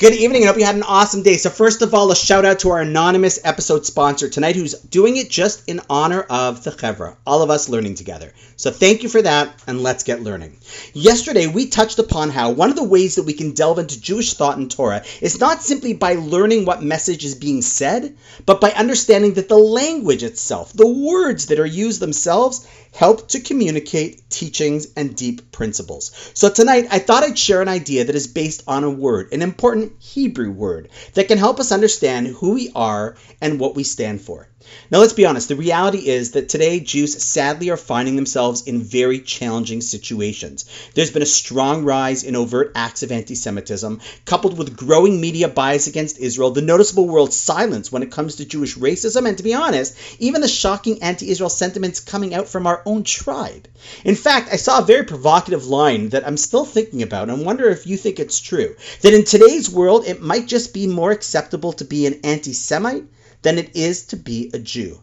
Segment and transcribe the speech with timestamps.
[0.00, 1.36] Good evening, and hope you had an awesome day.
[1.36, 5.18] So, first of all, a shout out to our anonymous episode sponsor tonight, who's doing
[5.18, 8.32] it just in honor of the Chevra, all of us learning together.
[8.56, 10.56] So, thank you for that, and let's get learning.
[10.94, 14.32] Yesterday, we touched upon how one of the ways that we can delve into Jewish
[14.32, 18.70] thought and Torah is not simply by learning what message is being said, but by
[18.70, 24.88] understanding that the language itself, the words that are used themselves, help to communicate teachings
[24.96, 26.32] and deep principles.
[26.32, 29.42] So, tonight, I thought I'd share an idea that is based on a word, an
[29.42, 34.22] important Hebrew word that can help us understand who we are and what we stand
[34.22, 34.48] for.
[34.90, 35.48] Now, let's be honest.
[35.48, 40.64] The reality is that today Jews sadly are finding themselves in very challenging situations.
[40.94, 45.48] There's been a strong rise in overt acts of anti Semitism, coupled with growing media
[45.48, 49.44] bias against Israel, the noticeable world silence when it comes to Jewish racism, and to
[49.44, 53.66] be honest, even the shocking anti Israel sentiments coming out from our own tribe.
[54.04, 57.68] In fact, I saw a very provocative line that I'm still thinking about and wonder
[57.68, 58.76] if you think it's true.
[59.02, 63.04] That in today's world, it might just be more acceptable to be an anti Semite
[63.42, 65.02] than it is to be a Jew.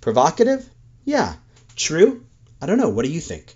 [0.00, 0.68] Provocative?
[1.04, 1.34] Yeah.
[1.76, 2.24] True?
[2.60, 2.88] I don't know.
[2.88, 3.54] What do you think?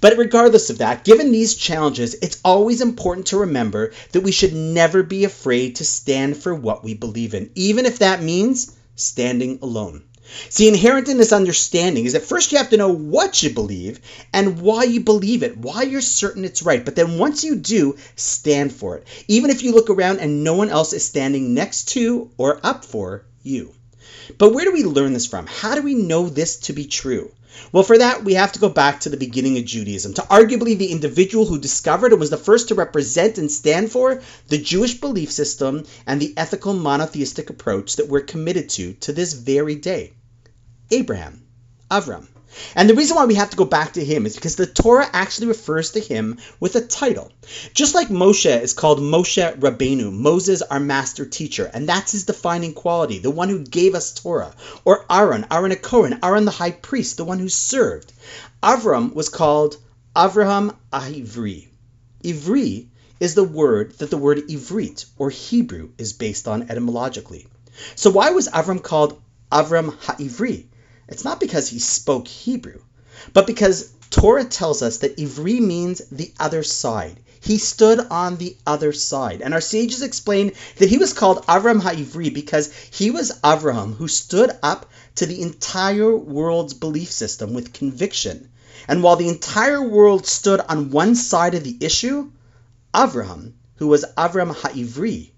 [0.00, 4.54] But regardless of that, given these challenges, it's always important to remember that we should
[4.54, 9.58] never be afraid to stand for what we believe in, even if that means standing
[9.62, 10.02] alone.
[10.48, 14.00] See, inherent in this understanding is that first you have to know what you believe
[14.32, 16.84] and why you believe it, why you're certain it's right.
[16.84, 19.06] But then once you do, stand for it.
[19.28, 22.84] Even if you look around and no one else is standing next to or up
[22.84, 23.72] for you.
[24.38, 25.46] But where do we learn this from?
[25.46, 27.30] How do we know this to be true?
[27.72, 30.76] Well, for that, we have to go back to the beginning of Judaism, to arguably
[30.76, 35.00] the individual who discovered and was the first to represent and stand for the Jewish
[35.00, 40.12] belief system and the ethical monotheistic approach that we're committed to to this very day
[40.90, 41.42] Abraham,
[41.90, 42.26] Avram.
[42.74, 45.08] And the reason why we have to go back to him is because the Torah
[45.12, 47.32] actually refers to him with a title.
[47.74, 52.72] Just like Moshe is called Moshe Rabbeinu, Moses our master teacher, and that's his defining
[52.72, 54.54] quality, the one who gave us Torah.
[54.84, 58.12] Or Aaron, Aaron a Kohen, Aaron the high priest, the one who served.
[58.62, 59.76] Avram was called
[60.14, 61.68] Avraham HaIvri.
[62.22, 62.86] Ivri
[63.20, 67.46] is the word that the word Ivrit or Hebrew is based on etymologically.
[67.94, 69.20] So why was Avram called
[69.50, 70.66] Avram Ha'ivri?
[71.08, 72.80] It's not because he spoke Hebrew,
[73.32, 77.20] but because Torah tells us that Ivri means the other side.
[77.40, 79.40] He stood on the other side.
[79.40, 84.08] And our sages explain that he was called Avram HaIvri because he was Avraham who
[84.08, 88.48] stood up to the entire world's belief system with conviction.
[88.88, 92.30] And while the entire world stood on one side of the issue,
[92.92, 95.30] Avraham, who was Avram HaIvri,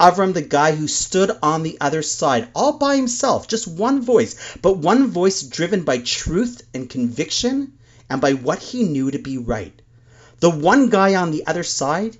[0.00, 4.36] Avram, the guy who stood on the other side all by himself, just one voice,
[4.62, 7.72] but one voice driven by truth and conviction
[8.08, 9.82] and by what he knew to be right.
[10.38, 12.16] The one guy on the other side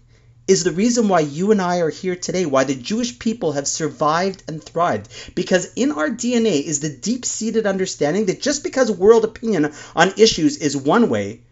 [0.48, 3.68] is the reason why you and I are here today, why the Jewish people have
[3.68, 5.08] survived and thrived.
[5.36, 10.14] Because in our DNA is the deep seated understanding that just because world opinion on
[10.16, 11.42] issues is one way,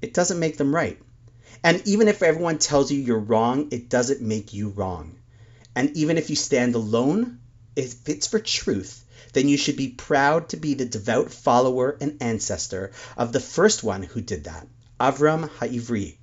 [0.00, 0.98] it doesn't make them right.
[1.62, 5.16] And even if everyone tells you you're wrong, it doesn't make you wrong.
[5.76, 7.38] And even if you stand alone,
[7.76, 9.04] if it's for truth,
[9.34, 13.84] then you should be proud to be the devout follower and ancestor of the first
[13.84, 14.66] one who did that,
[14.98, 16.16] Avram Ha'ivri.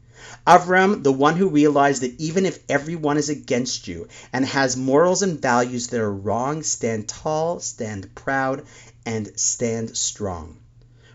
[0.47, 5.21] Avram, the one who realized that even if everyone is against you and has morals
[5.21, 8.65] and values that are wrong, stand tall, stand proud,
[9.05, 10.57] and stand strong.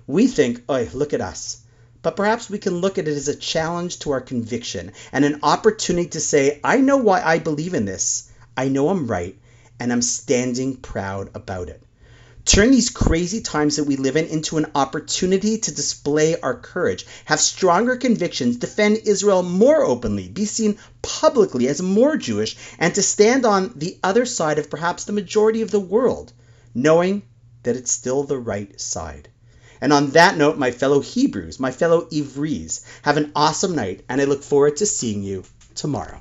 [0.06, 1.62] We think, oi, look at us.
[2.00, 5.40] But perhaps we can look at it as a challenge to our conviction and an
[5.42, 8.27] opportunity to say, I know why I believe in this.
[8.58, 9.38] I know I'm right,
[9.78, 11.80] and I'm standing proud about it.
[12.44, 17.06] Turn these crazy times that we live in into an opportunity to display our courage,
[17.26, 23.00] have stronger convictions, defend Israel more openly, be seen publicly as more Jewish, and to
[23.00, 26.32] stand on the other side of perhaps the majority of the world,
[26.74, 27.22] knowing
[27.62, 29.28] that it's still the right side.
[29.80, 34.20] And on that note, my fellow Hebrews, my fellow Ivris, have an awesome night, and
[34.20, 35.44] I look forward to seeing you
[35.76, 36.20] tomorrow.